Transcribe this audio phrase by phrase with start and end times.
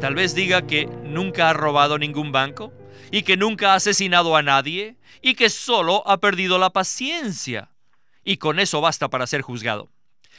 [0.00, 2.72] Tal vez diga que nunca ha robado ningún banco
[3.10, 7.70] y que nunca ha asesinado a nadie y que solo ha perdido la paciencia.
[8.22, 9.90] Y con eso basta para ser juzgado.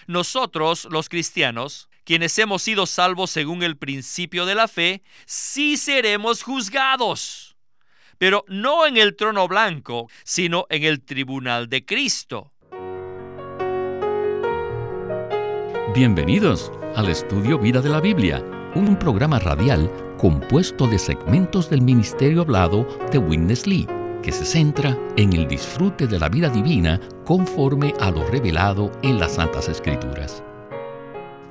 [0.06, 6.44] Nosotros, los cristianos, quienes hemos sido salvos según el principio de la fe, sí seremos
[6.44, 7.58] juzgados.
[8.17, 12.53] Pero no en el trono blanco, sino en el tribunal de Cristo.
[15.94, 18.44] Bienvenidos al estudio Vida de la Biblia,
[18.85, 23.88] un programa radial compuesto de segmentos del ministerio hablado de Witness Lee,
[24.22, 29.20] que se centra en el disfrute de la vida divina conforme a lo revelado en
[29.20, 30.44] las Santas Escrituras.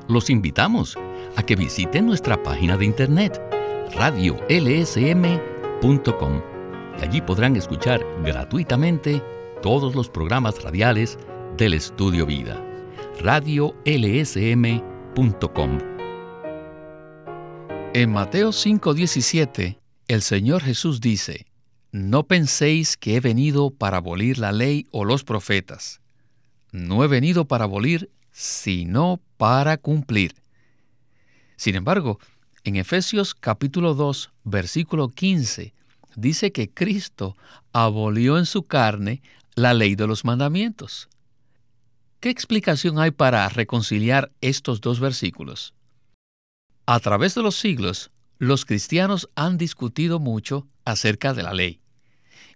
[0.09, 0.97] Los invitamos
[1.37, 3.43] a que visiten nuestra página de internet
[3.97, 6.41] radiolsm.com
[6.99, 9.23] y allí podrán escuchar gratuitamente
[9.63, 11.19] todos los programas radiales
[11.57, 12.63] del Estudio Vida.
[13.21, 15.96] radiolsm.com
[17.99, 21.47] En Mateo 5:17, el Señor Jesús dice,
[21.93, 26.03] No penséis que he venido para abolir la ley o los profetas.
[26.73, 30.35] No he venido para abolir, sino para cumplir.
[31.57, 32.19] Sin embargo,
[32.65, 35.73] en Efesios capítulo 2, versículo 15,
[36.17, 37.35] dice que Cristo
[37.73, 39.23] abolió en su carne
[39.55, 41.09] la ley de los mandamientos.
[42.21, 45.73] ¿Qué explicación hay para reconciliar estos dos versículos?
[46.89, 51.81] A través de los siglos, los cristianos han discutido mucho acerca de la ley.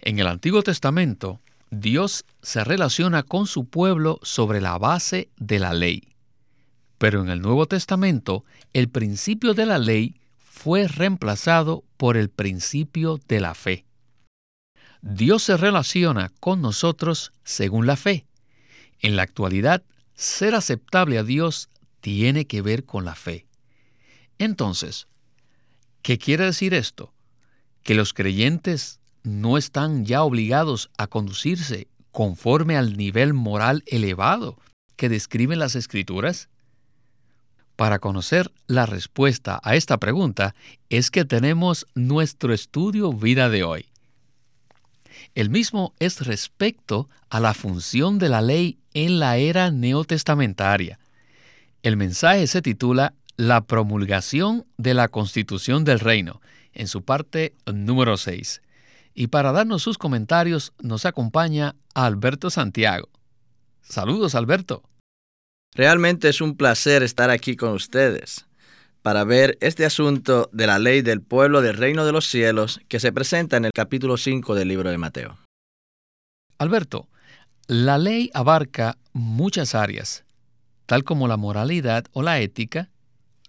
[0.03, 1.41] En el Antiguo Testamento,
[1.73, 6.15] Dios se relaciona con su pueblo sobre la base de la ley.
[6.99, 13.19] Pero en el Nuevo Testamento, el principio de la ley fue reemplazado por el principio
[13.27, 13.85] de la fe.
[15.03, 18.27] Dios se relaciona con nosotros según la fe.
[19.01, 19.83] En la actualidad,
[20.15, 21.69] ser aceptable a Dios
[22.01, 23.50] tiene que ver con la fe.
[24.41, 25.07] Entonces,
[26.01, 27.13] ¿qué quiere decir esto?
[27.83, 34.57] Que los creyentes no están ya obligados a conducirse conforme al nivel moral elevado
[34.97, 36.49] que describen las escrituras?
[37.77, 40.55] Para conocer la respuesta a esta pregunta
[40.89, 43.87] es que tenemos nuestro estudio vida de hoy.
[45.35, 50.99] El mismo es respecto a la función de la ley en la era neotestamentaria.
[51.83, 56.43] El mensaje se titula La promulgación de la Constitución del Reino,
[56.75, 58.61] en su parte número 6.
[59.15, 63.09] Y para darnos sus comentarios nos acompaña Alberto Santiago.
[63.81, 64.83] Saludos, Alberto.
[65.75, 68.47] Realmente es un placer estar aquí con ustedes
[69.01, 73.01] para ver este asunto de la ley del pueblo del reino de los cielos que
[73.01, 75.39] se presenta en el capítulo 5 del libro de Mateo.
[76.59, 77.09] Alberto,
[77.69, 80.27] la ley abarca muchas áreas,
[80.85, 82.90] tal como la moralidad o la ética,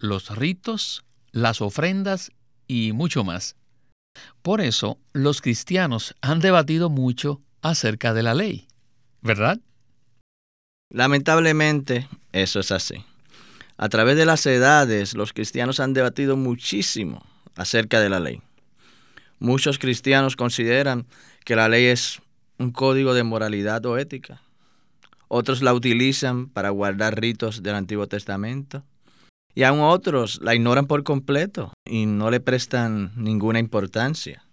[0.02, 2.32] los ritos, las ofrendas
[2.68, 3.56] y mucho más.
[4.42, 8.68] Por eso, los cristianos han debatido mucho acerca de la ley,
[9.22, 9.60] ¿verdad?
[10.90, 13.06] Lamentablemente, eso es así.
[13.78, 17.26] A través de las edades, los cristianos han debatido muchísimo
[17.56, 18.42] acerca de la ley.
[19.40, 21.08] Muchos cristianos consideran
[21.46, 22.22] que la ley es
[22.58, 24.42] un código de moralidad o ética.
[25.28, 28.84] Otros la utilizan para guardar ritos del Antiguo Testamento.
[29.54, 34.44] Y aún otros la ignoran por completo y no le prestan ninguna importancia.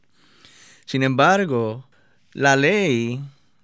[0.87, 1.89] Sin embargo,
[2.33, 3.21] la ley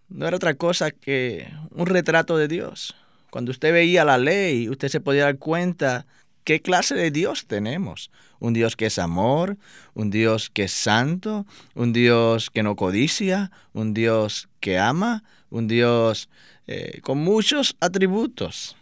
[0.08, 2.94] no era otra cosa que un retrato de Dios.
[3.30, 6.06] Cuando usted veía la ley, usted se podía dar cuenta
[6.44, 8.10] qué clase de Dios tenemos.
[8.38, 9.56] Un Dios que es amor,
[9.94, 15.66] un Dios que es santo, un Dios que no codicia, un Dios que ama, un
[15.66, 16.28] Dios
[16.66, 18.76] eh, con muchos atributos.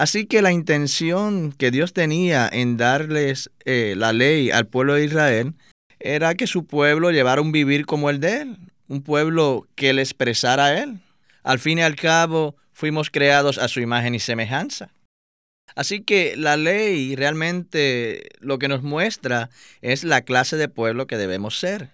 [0.00, 5.04] Así que la intención que Dios tenía en darles eh, la ley al pueblo de
[5.04, 5.52] Israel
[5.98, 8.56] era que su pueblo llevara un vivir como el de él,
[8.88, 11.00] un pueblo que le expresara a Él.
[11.42, 14.90] Al fin y al cabo, fuimos creados a su imagen y semejanza.
[15.74, 19.50] Así que la ley realmente lo que nos muestra
[19.82, 21.90] es la clase de pueblo que debemos ser.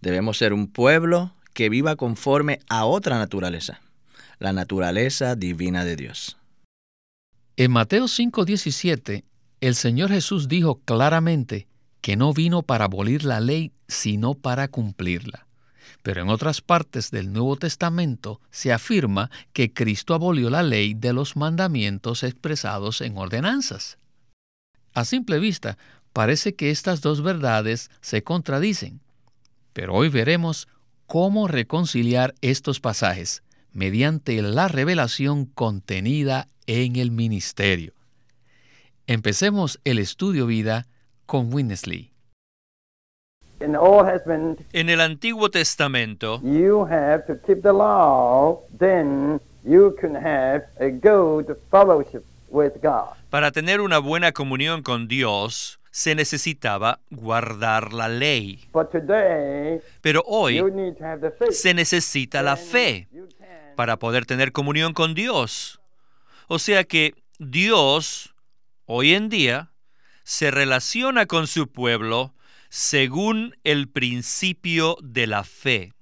[0.00, 3.80] Debemos ser un pueblo que viva conforme a otra naturaleza,
[4.40, 6.36] la naturaleza divina de Dios.
[7.58, 9.24] En Mateo 5:17,
[9.62, 11.68] el Señor Jesús dijo claramente
[12.02, 15.46] que no vino para abolir la ley, sino para cumplirla.
[16.02, 21.14] Pero en otras partes del Nuevo Testamento se afirma que Cristo abolió la ley de
[21.14, 23.96] los mandamientos expresados en ordenanzas.
[24.92, 25.78] A simple vista,
[26.12, 29.00] parece que estas dos verdades se contradicen,
[29.72, 30.68] pero hoy veremos
[31.06, 33.42] cómo reconciliar estos pasajes
[33.72, 37.92] mediante la revelación contenida en el ministerio.
[39.06, 40.86] Empecemos el estudio vida
[41.26, 42.12] con Winnesley.
[43.58, 50.90] En el Antiguo Testamento, you have to keep the law, then you can have a
[50.90, 53.16] good fellowship with God.
[53.30, 58.68] para tener una buena comunión con Dios, se necesitaba guardar la ley.
[58.72, 60.62] But today, Pero hoy
[61.50, 63.08] se necesita la fe
[63.74, 65.80] para poder tener comunión con Dios.
[66.48, 68.34] O sea que Dios,
[68.84, 69.72] hoy en día,
[70.22, 72.34] se relaciona con su pueblo
[72.68, 75.92] según el principio de la fe.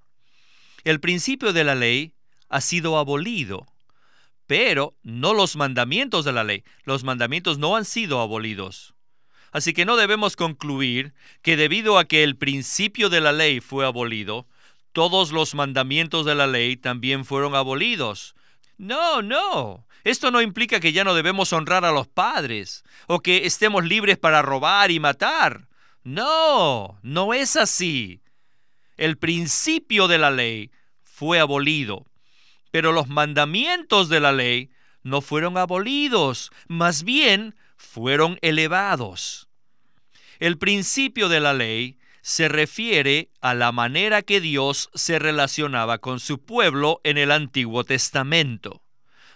[0.85, 2.15] El principio de la ley
[2.49, 3.67] ha sido abolido,
[4.47, 6.63] pero no los mandamientos de la ley.
[6.85, 8.95] Los mandamientos no han sido abolidos.
[9.51, 13.87] Así que no debemos concluir que debido a que el principio de la ley fue
[13.87, 14.47] abolido,
[14.93, 18.35] todos los mandamientos de la ley también fueron abolidos.
[18.77, 19.87] No, no.
[20.05, 24.19] Esto no implica que ya no debemos honrar a los padres o que estemos libres
[24.19, 25.67] para robar y matar.
[26.03, 28.21] No, no es así.
[28.99, 30.71] El principio de la ley
[31.03, 32.07] fue abolido,
[32.71, 34.71] pero los mandamientos de la ley
[35.03, 39.49] no fueron abolidos, más bien fueron elevados.
[40.39, 46.21] El principio de la ley se refiere a la manera que Dios se relacionaba con
[46.21, 48.84] su pueblo en el Antiguo Testamento.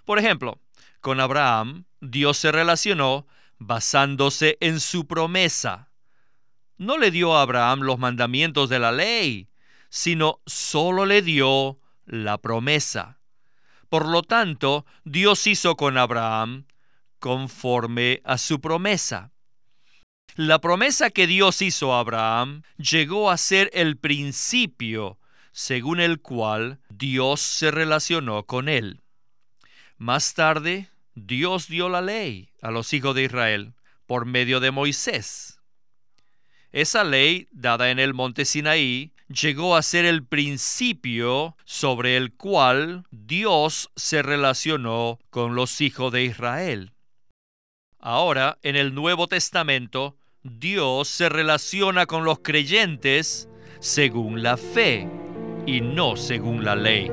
[0.08, 0.58] Por ejemplo,
[1.02, 3.26] con Abraham, Dios se relacionó
[3.58, 5.90] basándose en su promesa.
[6.78, 9.50] No le dio a Abraham los mandamientos de la ley,
[9.90, 13.18] sino solo le dio la promesa.
[13.90, 16.64] Por lo tanto, Dios hizo con Abraham
[17.18, 19.30] conforme a su promesa.
[20.36, 25.18] La promesa que Dios hizo a Abraham llegó a ser el principio
[25.52, 29.02] según el cual Dios se relacionó con él.
[29.98, 33.74] Más tarde, Dios dio la ley a los hijos de Israel
[34.06, 35.60] por medio de Moisés.
[36.70, 43.06] Esa ley, dada en el monte Sinaí, llegó a ser el principio sobre el cual
[43.10, 46.92] Dios se relacionó con los hijos de Israel.
[47.98, 53.48] Ahora, en el Nuevo Testamento, Dios se relaciona con los creyentes
[53.80, 55.08] según la fe
[55.66, 57.10] y no según la ley.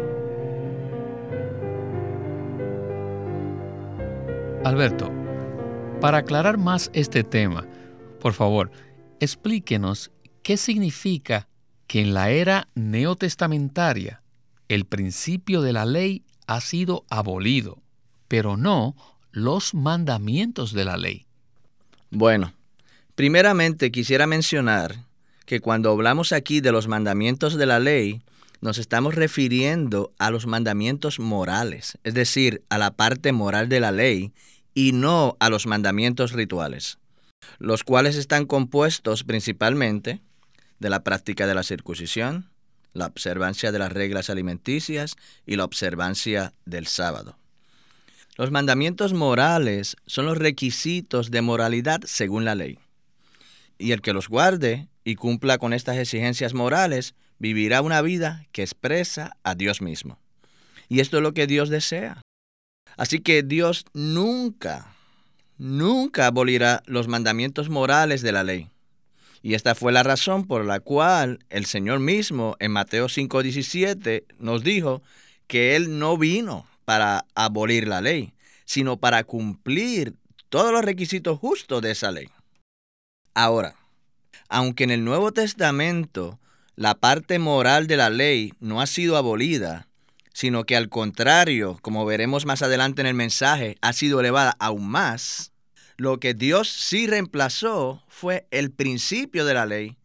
[4.65, 5.11] Alberto,
[6.01, 7.67] para aclarar más este tema,
[8.19, 8.71] por favor,
[9.19, 10.09] explíquenos
[10.41, 11.47] qué significa
[11.85, 14.23] que en la era neotestamentaria
[14.67, 17.77] el principio de la ley ha sido abolido,
[18.27, 18.95] pero no
[19.31, 21.27] los mandamientos de la ley.
[22.09, 22.51] Bueno,
[23.13, 24.95] primeramente quisiera mencionar
[25.45, 28.23] que cuando hablamos aquí de los mandamientos de la ley,
[28.61, 33.91] nos estamos refiriendo a los mandamientos morales, es decir, a la parte moral de la
[33.91, 34.33] ley
[34.75, 36.99] y no a los mandamientos rituales,
[37.57, 40.21] los cuales están compuestos principalmente
[40.79, 42.51] de la práctica de la circuncisión,
[42.93, 47.37] la observancia de las reglas alimenticias y la observancia del sábado.
[48.37, 52.77] Los mandamientos morales son los requisitos de moralidad según la ley.
[53.77, 58.61] Y el que los guarde y cumpla con estas exigencias morales vivirá una vida que
[58.61, 60.19] expresa a Dios mismo.
[60.89, 62.24] Y esto es lo que Dios desea.
[62.97, 64.93] Así que Dios nunca,
[65.57, 68.69] nunca abolirá los mandamientos morales de la ley.
[69.41, 74.63] Y esta fue la razón por la cual el Señor mismo en Mateo 5:17 nos
[74.63, 75.03] dijo
[75.47, 78.33] que Él no vino para abolir la ley,
[78.65, 80.15] sino para cumplir
[80.49, 82.29] todos los requisitos justos de esa ley.
[83.33, 83.75] Ahora,
[84.49, 86.39] aunque en el Nuevo Testamento
[86.75, 89.87] la parte moral de la ley no ha sido abolida,
[90.35, 94.85] sino que al contrario, como veremos más adelante en el mensaje, ha sido elevada aún
[94.85, 95.53] más,
[95.95, 99.95] lo que Dios sí reemplazó fue el principio de la ley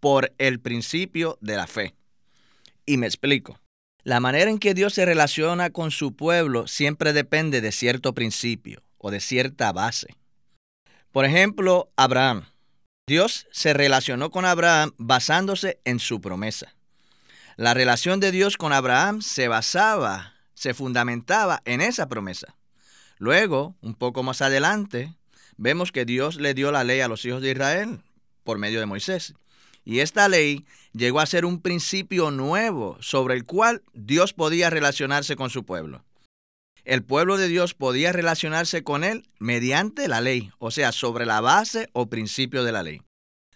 [0.00, 1.94] por el principio de la fe.
[2.86, 3.60] Y me explico.
[4.04, 8.82] La manera en que Dios se relaciona con su pueblo siempre depende de cierto principio
[8.96, 10.16] o de cierta base.
[11.12, 12.46] Por ejemplo, Abraham.
[13.06, 16.74] Dios se relacionó con Abraham basándose en su promesa.
[17.56, 22.56] La relación de Dios con Abraham se basaba, se fundamentaba en esa promesa.
[23.18, 25.14] Luego, un poco más adelante,
[25.56, 28.00] vemos que Dios le dio la ley a los hijos de Israel
[28.42, 29.34] por medio de Moisés.
[29.84, 35.36] Y esta ley llegó a ser un principio nuevo sobre el cual Dios podía relacionarse
[35.36, 36.04] con su pueblo.
[36.84, 41.40] El pueblo de Dios podía relacionarse con él mediante la ley, o sea, sobre la
[41.40, 43.02] base o principio de la ley.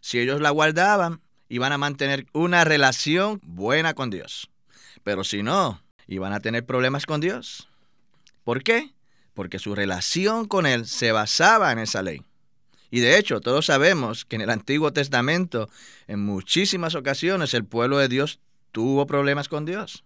[0.00, 4.50] Si ellos la guardaban, iban a mantener una relación buena con Dios.
[5.02, 7.68] Pero si no, iban a tener problemas con Dios.
[8.44, 8.92] ¿Por qué?
[9.34, 12.22] Porque su relación con Él se basaba en esa ley.
[12.90, 15.68] Y de hecho, todos sabemos que en el Antiguo Testamento,
[16.06, 18.40] en muchísimas ocasiones, el pueblo de Dios
[18.72, 20.04] tuvo problemas con Dios,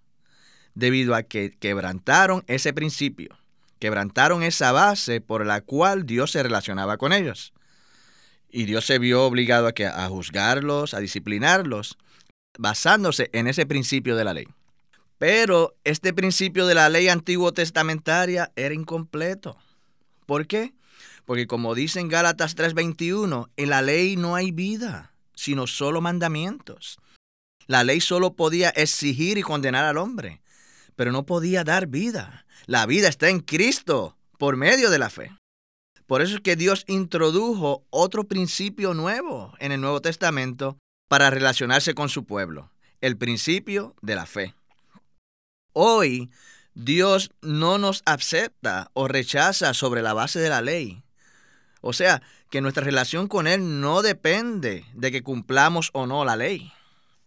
[0.74, 3.36] debido a que quebrantaron ese principio,
[3.78, 7.52] quebrantaron esa base por la cual Dios se relacionaba con ellos.
[8.52, 11.96] Y Dios se vio obligado a, que, a juzgarlos, a disciplinarlos,
[12.58, 14.46] basándose en ese principio de la ley.
[15.18, 19.56] Pero este principio de la ley antiguo testamentaria era incompleto.
[20.26, 20.74] ¿Por qué?
[21.24, 26.98] Porque como dice en Gálatas 3:21, en la ley no hay vida, sino solo mandamientos.
[27.66, 30.42] La ley solo podía exigir y condenar al hombre,
[30.96, 32.44] pero no podía dar vida.
[32.66, 35.30] La vida está en Cristo por medio de la fe.
[36.06, 40.78] Por eso es que Dios introdujo otro principio nuevo en el Nuevo Testamento
[41.08, 44.54] para relacionarse con su pueblo, el principio de la fe.
[45.72, 46.30] Hoy
[46.74, 51.02] Dios no nos acepta o rechaza sobre la base de la ley.
[51.80, 56.36] O sea, que nuestra relación con Él no depende de que cumplamos o no la
[56.36, 56.72] ley,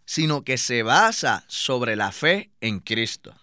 [0.04, 3.34] sino que se basa sobre la fe en Cristo.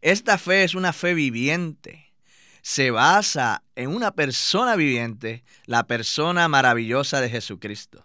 [0.00, 2.09] Esta fe es una fe viviente.
[2.62, 8.04] Se basa en una persona viviente, la persona maravillosa de Jesucristo.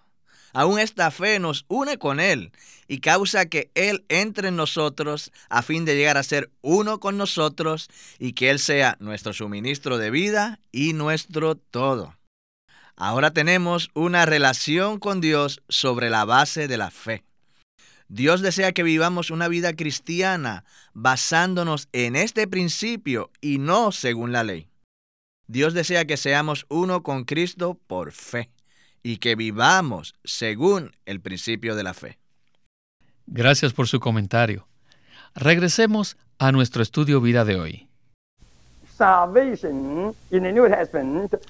[0.53, 2.53] Aún esta fe nos une con Él
[2.87, 7.17] y causa que Él entre en nosotros a fin de llegar a ser uno con
[7.17, 12.15] nosotros y que Él sea nuestro suministro de vida y nuestro todo.
[12.95, 17.25] Ahora tenemos una relación con Dios sobre la base de la fe.
[18.15, 24.45] Dios desea que vivamos una vida cristiana basándonos en este principio y no según la
[24.45, 24.69] ley.
[25.47, 28.51] Dios desea que seamos uno con Cristo por fe
[29.03, 32.17] y que vivamos según el principio de la fe.
[33.27, 34.65] Gracias por su comentario.
[35.33, 37.89] Regresemos a nuestro estudio vida de hoy.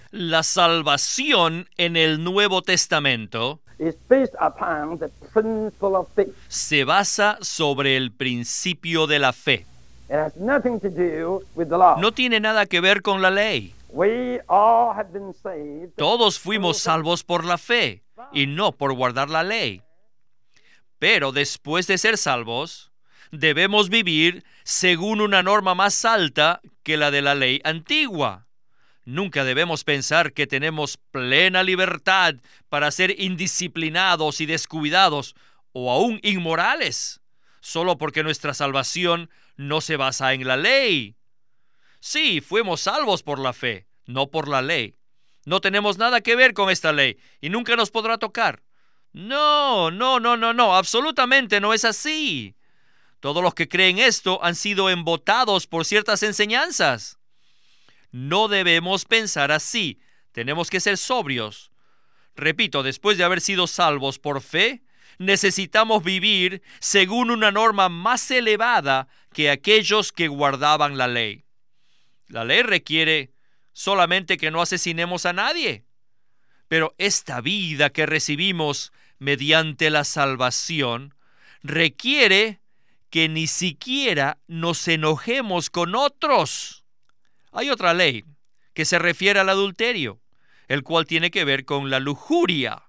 [0.10, 3.62] La salvación en el Nuevo Testamento
[6.48, 9.66] se basa sobre el principio de la fe.
[11.98, 13.74] No tiene nada que ver con la ley.
[15.96, 19.82] Todos fuimos salvos por la fe y no por guardar la ley.
[21.00, 22.92] Pero después de ser salvos,
[23.32, 28.45] debemos vivir según una norma más alta que la de la ley antigua.
[29.06, 32.36] Nunca debemos pensar que tenemos plena libertad
[32.70, 35.36] para ser indisciplinados y descuidados
[35.74, 37.22] o aún inmorales,
[37.62, 41.16] solo porque nuestra salvación no se basa en la ley.
[42.00, 44.96] Sí, fuimos salvos por la fe, no por la ley.
[45.46, 48.64] No tenemos nada que ver con esta ley y nunca nos podrá tocar.
[49.14, 52.56] No, no, no, no, no, absolutamente no es así.
[53.20, 57.20] Todos los que creen esto han sido embotados por ciertas enseñanzas.
[58.16, 60.00] No debemos pensar así,
[60.32, 61.70] tenemos que ser sobrios.
[62.38, 64.84] Repito, después de haber sido salvos por fe,
[65.18, 71.44] necesitamos vivir según una norma más elevada que aquellos que guardaban la ley.
[72.30, 73.34] La ley requiere
[73.74, 75.84] solamente que no asesinemos a nadie.
[76.70, 81.16] Pero esta vida que recibimos mediante la salvación
[81.64, 82.62] requiere
[83.10, 86.85] que ni siquiera nos enojemos con otros.
[87.56, 88.26] Hay otra ley
[88.74, 90.20] que se refiere al adulterio,
[90.68, 92.84] el cual tiene que ver con la lujuria.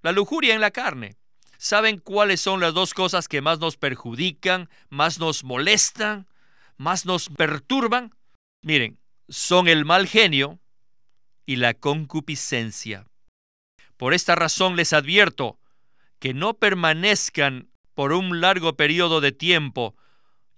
[0.00, 1.16] La lujuria en la carne.
[1.58, 6.26] ¿Saben cuáles son las dos cosas que más nos perjudican, más nos molestan,
[6.78, 8.14] más nos perturban?
[8.62, 10.60] Miren, son el mal genio
[11.44, 13.06] y la concupiscencia.
[13.98, 15.58] Por esta razón les advierto
[16.18, 19.94] que no permanezcan por un largo periodo de tiempo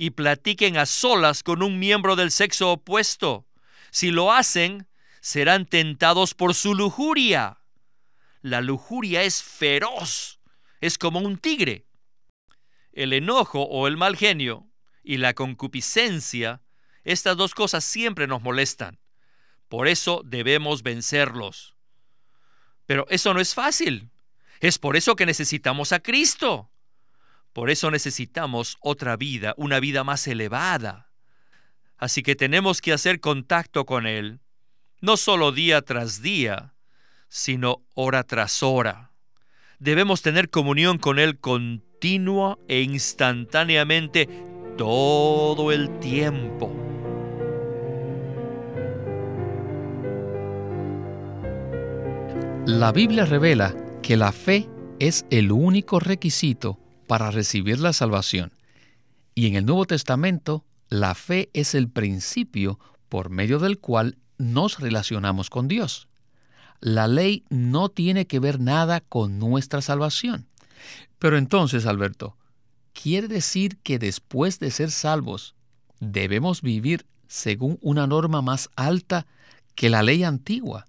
[0.02, 3.46] y platiquen a solas con un miembro del sexo opuesto.
[3.92, 4.88] Si lo hacen,
[5.20, 7.60] serán tentados por su lujuria.
[8.40, 10.40] La lujuria es feroz,
[10.80, 11.86] es como un tigre.
[12.92, 14.66] El enojo o el mal genio
[15.04, 16.62] y la concupiscencia
[17.04, 18.98] estas dos cosas siempre nos molestan.
[19.68, 21.76] Por eso debemos vencerlos.
[22.86, 24.10] Pero eso no es fácil.
[24.58, 26.71] Es por eso que necesitamos a Cristo.
[27.52, 31.10] Por eso necesitamos otra vida, una vida más elevada.
[31.98, 34.40] Así que tenemos que hacer contacto con Él,
[35.00, 36.74] no solo día tras día,
[37.28, 39.12] sino hora tras hora.
[39.78, 44.28] Debemos tener comunión con Él continua e instantáneamente
[44.78, 46.74] todo el tiempo.
[52.64, 54.68] La Biblia revela que la fe
[54.98, 58.52] es el único requisito para recibir la salvación.
[59.34, 62.78] Y en el Nuevo Testamento, la fe es el principio
[63.08, 66.08] por medio del cual nos relacionamos con Dios.
[66.80, 70.48] la ley no tiene que ver nada con nuestra salvación.
[71.20, 72.36] Pero entonces, Alberto,
[72.92, 75.54] quiere decir que después de ser salvos,
[76.00, 79.26] debemos vivir según una norma más alta
[79.76, 80.86] que la ley antigua.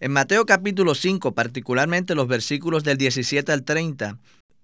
[0.00, 4.18] En Mateo capítulo 5, particularmente los versículos del 17 al 30,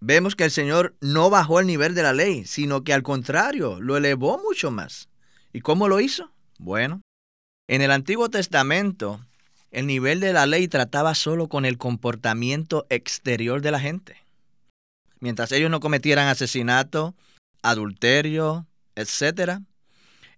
[0.05, 3.81] vemos que el Señor no bajó el nivel de la ley, sino que al contrario,
[3.81, 5.09] lo elevó mucho más.
[5.53, 6.31] ¿Y cómo lo hizo?
[6.59, 7.01] Bueno,
[7.69, 9.25] en el Antiguo Testamento,
[9.71, 14.17] el nivel de la ley trataba solo con el comportamiento exterior de la gente.
[15.21, 17.15] Mientras ellos no cometieran asesinato,
[17.63, 19.61] adulterio, etc.,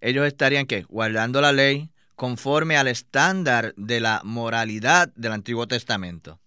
[0.00, 6.38] ellos estarían que guardando la ley conforme al estándar de la moralidad del Antiguo Testamento.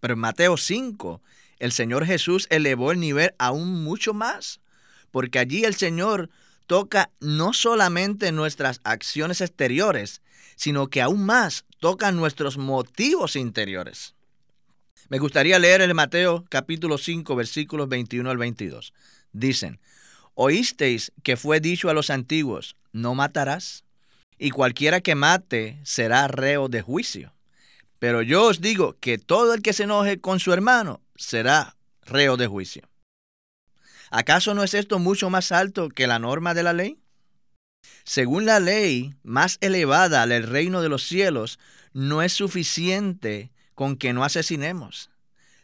[0.00, 1.20] Pero en Mateo 5,
[1.60, 4.60] el Señor Jesús elevó el nivel aún mucho más,
[5.12, 6.30] porque allí el Señor
[6.66, 10.22] toca no solamente nuestras acciones exteriores,
[10.56, 14.14] sino que aún más toca nuestros motivos interiores.
[15.08, 18.92] Me gustaría leer el Mateo capítulo 5 versículos 21 al 22.
[19.32, 19.80] Dicen,
[20.34, 23.84] oísteis que fue dicho a los antiguos, no matarás,
[24.38, 27.34] y cualquiera que mate será reo de juicio.
[27.98, 32.36] Pero yo os digo que todo el que se enoje con su hermano será reo
[32.36, 32.88] de juicio.
[34.10, 36.98] ¿Acaso no es esto mucho más alto que la norma de la ley?
[38.04, 41.58] Según la ley más elevada del reino de los cielos,
[41.92, 45.10] no es suficiente con que no asesinemos,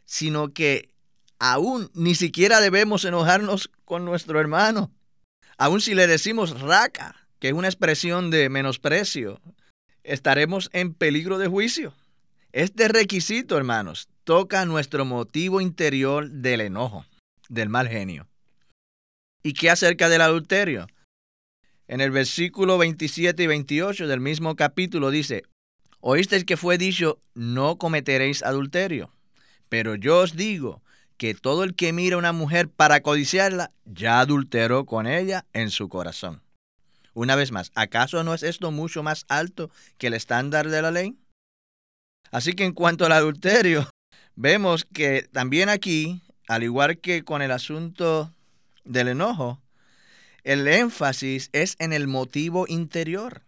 [0.04, 0.90] sino que
[1.38, 4.92] aún ni siquiera debemos enojarnos con nuestro hermano.
[5.58, 9.40] Aún si le decimos raca, que es una expresión de menosprecio,
[10.04, 11.94] estaremos en peligro de juicio.
[12.52, 17.06] Este requisito, hermanos, toca nuestro motivo interior del enojo,
[17.48, 18.26] del mal genio.
[19.44, 20.88] ¿Y qué acerca del adulterio?
[21.86, 25.44] En el versículo 27 y 28 del mismo capítulo dice,
[26.00, 29.12] Oísteis que fue dicho, no cometeréis adulterio.
[29.68, 30.82] Pero yo os digo
[31.18, 35.70] que todo el que mira a una mujer para codiciarla, ya adulteró con ella en
[35.70, 36.42] su corazón.
[37.14, 40.90] Una vez más, ¿acaso no es esto mucho más alto que el estándar de la
[40.90, 41.16] ley?
[42.32, 43.88] Así que en cuanto al adulterio,
[44.36, 48.32] vemos que también aquí, al igual que con el asunto
[48.84, 49.60] del enojo,
[50.44, 53.42] el énfasis es en el motivo interior.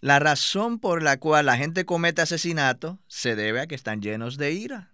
[0.00, 4.36] La razón por la cual la gente comete asesinato se debe a que están llenos
[4.36, 4.90] de ira.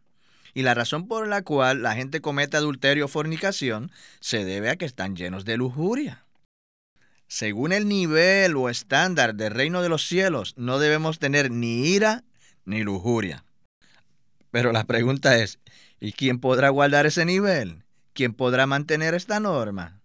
[0.53, 4.77] Y la razón por la cual la gente comete adulterio o fornicación se debe a
[4.77, 6.24] que están llenos de lujuria.
[7.27, 12.22] Según el nivel o estándar del reino de los cielos, no debemos tener ni ira
[12.64, 13.44] ni lujuria.
[14.55, 15.59] Pero la pregunta es,
[15.99, 17.83] ¿y quién podrá guardar ese nivel?
[18.12, 20.01] ¿Quién podrá mantener esta norma?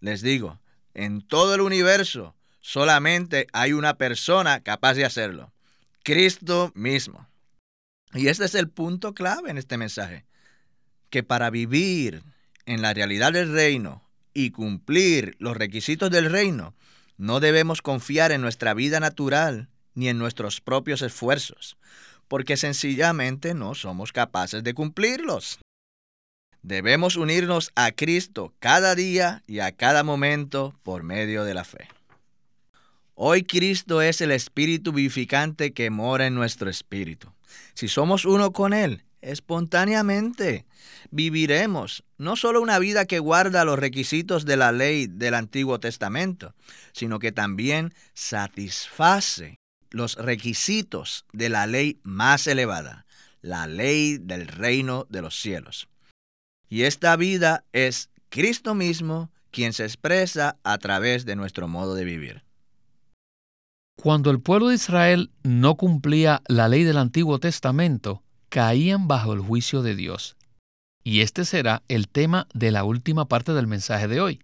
[0.00, 0.60] Les digo,
[0.92, 5.54] en todo el universo solamente hay una persona capaz de hacerlo,
[6.02, 7.26] Cristo mismo.
[8.12, 10.26] Y este es el punto clave en este mensaje,
[11.08, 12.22] que para vivir
[12.66, 16.74] en la realidad del reino y cumplir los requisitos del reino,
[17.16, 21.78] no debemos confiar en nuestra vida natural ni en nuestros propios esfuerzos,
[22.28, 25.58] porque sencillamente no somos capaces de cumplirlos.
[26.62, 31.88] Debemos unirnos a Cristo cada día y a cada momento por medio de la fe.
[33.14, 37.32] Hoy Cristo es el Espíritu vivificante que mora en nuestro espíritu.
[37.74, 40.66] Si somos uno con Él, espontáneamente
[41.10, 46.54] viviremos no solo una vida que guarda los requisitos de la ley del Antiguo Testamento,
[46.92, 49.58] sino que también satisface
[49.94, 53.06] los requisitos de la ley más elevada,
[53.40, 55.88] la ley del reino de los cielos.
[56.68, 62.04] Y esta vida es Cristo mismo quien se expresa a través de nuestro modo de
[62.04, 62.42] vivir.
[63.96, 69.40] Cuando el pueblo de Israel no cumplía la ley del Antiguo Testamento, caían bajo el
[69.40, 70.36] juicio de Dios.
[71.04, 74.42] Y este será el tema de la última parte del mensaje de hoy.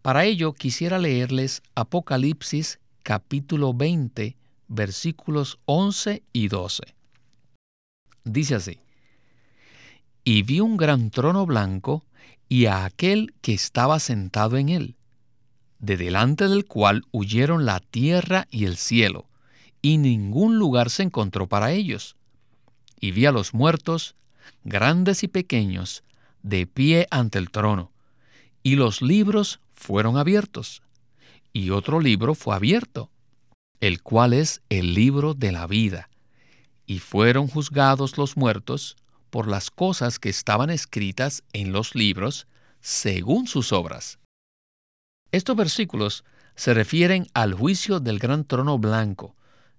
[0.00, 4.36] Para ello quisiera leerles Apocalipsis capítulo 20,
[4.72, 6.82] versículos 11 y 12.
[8.24, 8.80] Dice así,
[10.24, 12.04] y vi un gran trono blanco
[12.48, 14.96] y a aquel que estaba sentado en él,
[15.78, 19.26] de delante del cual huyeron la tierra y el cielo,
[19.82, 22.16] y ningún lugar se encontró para ellos.
[22.98, 24.14] Y vi a los muertos,
[24.64, 26.02] grandes y pequeños,
[26.42, 27.90] de pie ante el trono,
[28.62, 30.82] y los libros fueron abiertos,
[31.52, 33.10] y otro libro fue abierto,
[33.82, 36.08] el cual es el libro de la vida,
[36.86, 38.96] y fueron juzgados los muertos,
[39.28, 42.46] por las cosas que estaban escritas en los libros
[42.80, 44.20] según sus obras.
[45.32, 46.22] Estos versículos
[46.54, 49.34] se refieren al juicio del gran trono blanco,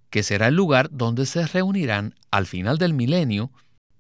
[0.09, 3.51] que será el lugar donde se reunirán al final del milenio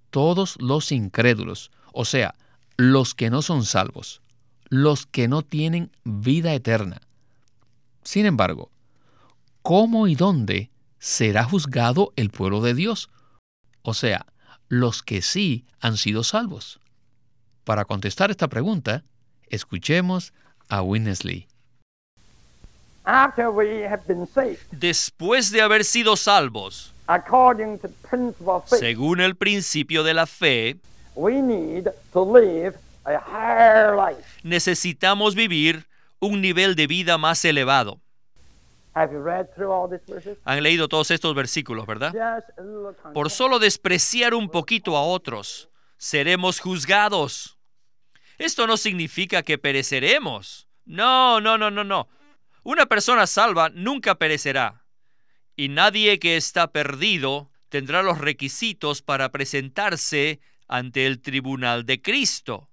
[0.09, 2.35] todos los incrédulos, o sea,
[2.75, 4.21] los que no son salvos,
[4.67, 6.99] los que no tienen vida eterna.
[8.03, 8.72] Sin embargo,
[9.63, 13.09] ¿cómo y dónde será juzgado el pueblo de Dios?
[13.81, 14.27] O sea,
[14.67, 16.79] los que sí han sido salvos.
[17.63, 19.03] Para contestar esta pregunta,
[19.47, 20.33] escuchemos
[20.69, 21.47] a Winnesley.
[24.71, 26.93] Después de haber sido salvos,
[28.65, 30.77] según el principio de la fe,
[34.43, 35.87] necesitamos vivir
[36.19, 37.99] un nivel de vida más elevado.
[38.93, 42.43] Han leído todos estos versículos, ¿verdad?
[43.13, 47.57] Por solo despreciar un poquito a otros, seremos juzgados.
[48.37, 50.67] Esto no significa que pereceremos.
[50.85, 52.07] No, no, no, no, no.
[52.63, 54.85] Una persona salva nunca perecerá,
[55.55, 62.69] y nadie que está perdido tendrá los requisitos para presentarse ante el tribunal de Cristo.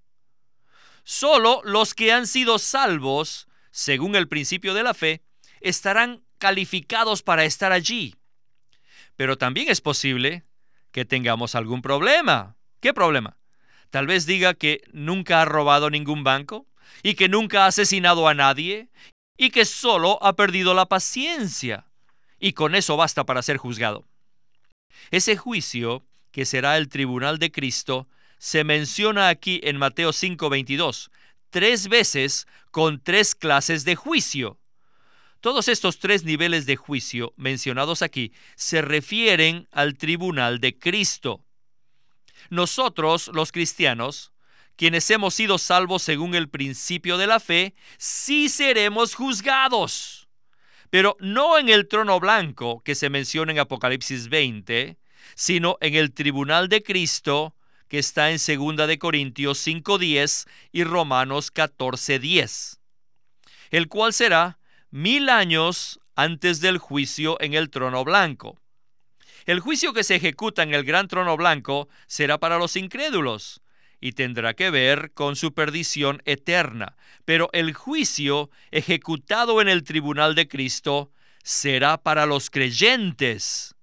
[1.03, 5.23] Solo los que han sido salvos, según el principio de la fe,
[5.61, 8.17] estarán calificados para estar allí.
[9.17, 10.45] Pero también es posible
[10.91, 12.57] que tengamos algún problema.
[12.81, 13.37] ¿Qué problema?
[13.91, 16.67] Tal vez diga que nunca ha robado ningún banco
[17.03, 18.89] y que nunca ha asesinado a nadie
[19.37, 21.87] y que solo ha perdido la paciencia,
[22.39, 24.07] y con eso basta para ser juzgado.
[25.11, 31.11] Ese juicio, que será el tribunal de Cristo, se menciona aquí en Mateo 5:22,
[31.49, 34.60] tres veces con tres clases de juicio.
[35.41, 41.43] Todos estos tres niveles de juicio mencionados aquí se refieren al tribunal de Cristo.
[42.51, 44.33] Nosotros, los cristianos,
[44.77, 50.29] quienes hemos sido salvos según el principio de la fe, sí seremos juzgados.
[50.91, 54.99] Pero no en el trono blanco que se menciona en Apocalipsis 20,
[55.37, 57.55] sino en el tribunal de Cristo
[57.89, 62.79] que está en 2 de Corintios 5:10 y Romanos 14:10,
[63.71, 64.60] el cual será
[64.91, 68.61] mil años antes del juicio en el trono blanco.
[69.47, 73.63] El juicio que se ejecuta en el gran trono blanco será para los incrédulos,
[74.01, 76.97] y tendrá que ver con su perdición eterna.
[77.25, 83.75] Pero el juicio ejecutado en el tribunal de Cristo será para los creyentes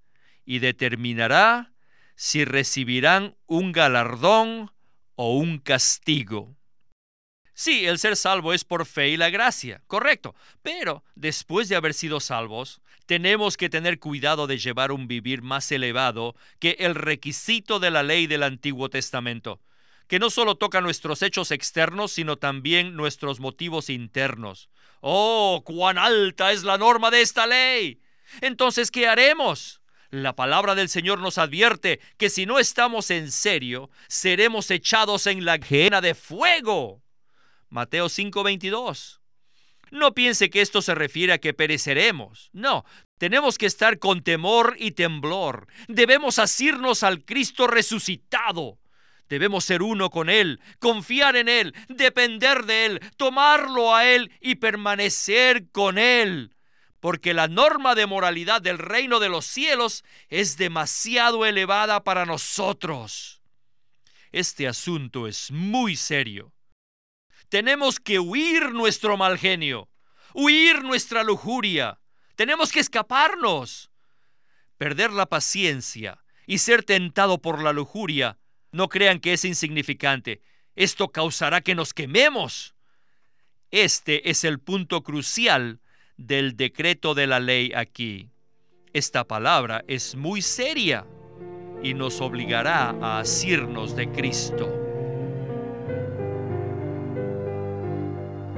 [0.45, 1.73] y determinará
[2.15, 4.71] si recibirán un galardón
[5.15, 6.56] o un castigo.
[7.59, 11.95] Sí, el ser salvo es por fe y la gracia, correcto, pero después de haber
[11.95, 17.79] sido salvos, tenemos que tener cuidado de llevar un vivir más elevado que el requisito
[17.79, 19.59] de la ley del Antiguo Testamento
[20.07, 24.69] que no solo toca nuestros hechos externos, sino también nuestros motivos internos.
[25.01, 27.99] ¡Oh, cuán alta es la norma de esta ley!
[28.39, 29.81] Entonces, ¿qué haremos?
[30.11, 35.43] La palabra del Señor nos advierte que si no estamos en serio, seremos echados en
[35.43, 37.01] la gena de fuego.
[37.69, 39.19] Mateo 5:22.
[39.91, 42.49] No piense que esto se refiere a que pereceremos.
[42.51, 42.83] No,
[43.17, 45.67] tenemos que estar con temor y temblor.
[45.87, 48.79] Debemos asirnos al Cristo resucitado.
[49.29, 54.55] Debemos ser uno con Él, confiar en Él, depender de Él, tomarlo a Él y
[54.55, 56.55] permanecer con Él.
[56.99, 63.41] Porque la norma de moralidad del reino de los cielos es demasiado elevada para nosotros.
[64.31, 66.53] Este asunto es muy serio.
[67.49, 69.89] Tenemos que huir nuestro mal genio,
[70.33, 71.99] huir nuestra lujuria.
[72.35, 73.89] Tenemos que escaparnos.
[74.77, 78.37] Perder la paciencia y ser tentado por la lujuria
[78.71, 80.41] no crean que es insignificante.
[80.75, 82.75] Esto causará que nos quememos.
[83.71, 85.79] Este es el punto crucial
[86.17, 88.29] del decreto de la ley aquí.
[88.93, 91.05] Esta palabra es muy seria
[91.81, 94.86] y nos obligará a asirnos de Cristo.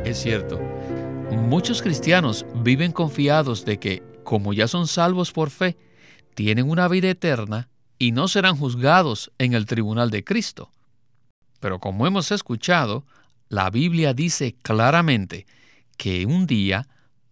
[0.05, 0.59] Es cierto,
[1.31, 5.77] muchos cristianos viven confiados de que, como ya son salvos por fe,
[6.35, 10.71] tienen una vida eterna y no serán juzgados en el tribunal de Cristo.
[11.59, 13.05] Pero como hemos escuchado,
[13.49, 15.45] la Biblia dice claramente
[15.97, 16.87] que un día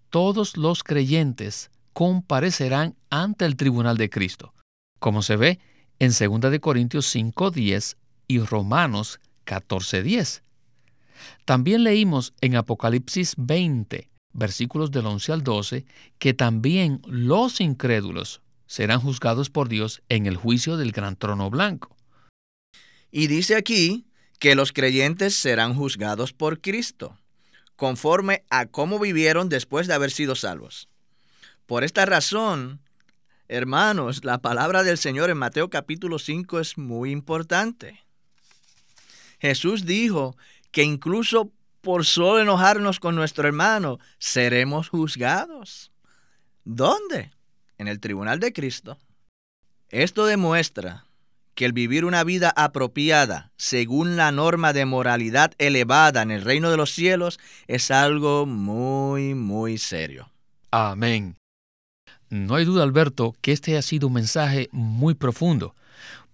[0.09, 4.53] todos los creyentes comparecerán ante el tribunal de Cristo,
[4.99, 5.59] como se ve
[5.99, 7.95] en 2 de Corintios 5:10
[8.27, 10.43] y Romanos 14:10.
[11.45, 15.85] También leímos en Apocalipsis 20, versículos del 11 al 12,
[16.19, 21.95] que también los incrédulos serán juzgados por Dios en el juicio del gran trono blanco.
[23.11, 24.05] Y dice aquí
[24.39, 27.17] que los creyentes serán juzgados por Cristo,
[27.75, 30.89] conforme a cómo vivieron después de haber sido salvos.
[31.65, 32.81] Por esta razón,
[33.49, 38.03] Hermanos, la palabra del Señor en Mateo capítulo 5 es muy importante.
[39.39, 40.35] Jesús dijo
[40.77, 45.91] que incluso por solo enojarnos con nuestro hermano, seremos juzgados.
[46.65, 47.31] ¿Dónde?
[47.79, 48.99] En el tribunal de Cristo.
[49.89, 51.07] Esto demuestra
[51.55, 56.69] que el vivir una vida apropiada según la norma de moralidad elevada en el reino
[56.69, 60.29] de los cielos es algo muy, muy serio.
[60.69, 61.37] Amén.
[62.29, 65.73] No hay duda, Alberto, que este ha sido un mensaje muy profundo,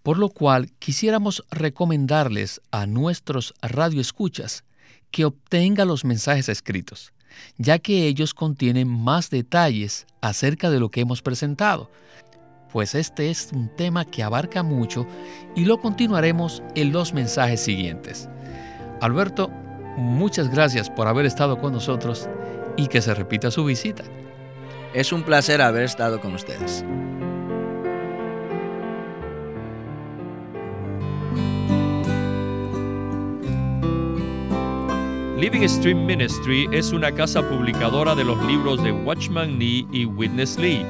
[0.04, 4.66] por lo cual quisiéramos recomendarles a nuestros radioescuchas
[5.10, 7.14] que obtenga los mensajes escritos,
[7.58, 11.90] ya que ellos contienen más detalles acerca de lo que hemos presentado,
[12.72, 15.08] pues este es un tema que abarca mucho
[15.56, 18.28] y lo continuaremos en los mensajes siguientes.
[19.00, 19.50] Alberto,
[19.96, 22.28] muchas gracias por haber estado con nosotros
[22.76, 24.04] y que se repita su visita.
[24.94, 26.84] Es un placer haber estado con ustedes.
[35.44, 40.58] Living Stream Ministry es una casa publicadora de los libros de Watchman Nee y Witness
[40.58, 40.86] Lee.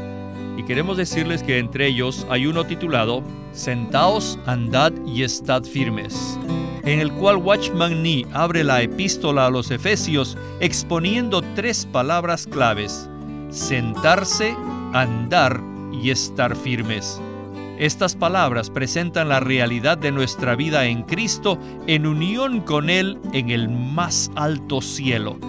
[0.58, 6.38] Y queremos decirles que entre ellos hay uno titulado Sentaos, andad y estad firmes,
[6.84, 13.10] en el cual Watchman Nee abre la epístola a los Efesios exponiendo tres palabras claves,
[13.50, 14.56] sentarse,
[14.94, 17.20] andar y estar firmes.
[17.80, 21.58] Estas palabras presentan la realidad de nuestra vida en Cristo
[21.88, 25.40] en unión con Él en el más alto cielo.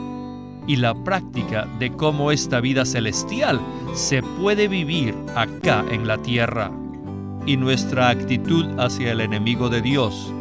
[0.66, 3.60] Y la práctica de cómo esta vida celestial
[3.92, 6.70] se puede vivir acá en la tierra.
[7.44, 10.32] Y nuestra actitud hacia el enemigo de Dios.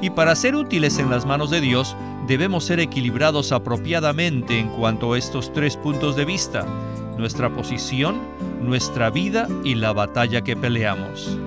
[0.00, 1.94] Y para ser útiles en las manos de Dios,
[2.26, 6.66] debemos ser equilibrados apropiadamente en cuanto a estos tres puntos de vista,
[7.18, 8.18] nuestra posición,
[8.62, 11.38] nuestra vida y la batalla que peleamos.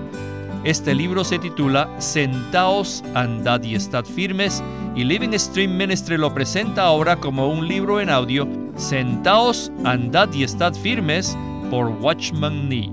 [0.63, 4.63] Este libro se titula Sentaos, andad y estad firmes
[4.95, 10.43] y Living Stream Ministry lo presenta ahora como un libro en audio Sentaos, andad y
[10.43, 11.37] estad firmes
[11.69, 12.89] por Watchman Nee.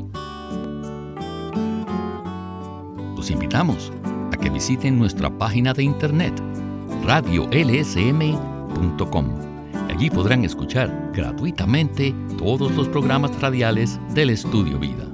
[3.17, 3.91] Los invitamos
[4.33, 6.35] a que visiten nuestra página de internet
[7.07, 9.27] radiolsm.com.
[9.89, 15.05] Allí podrán escuchar gratuitamente todos los programas radiales del Estudio Vida.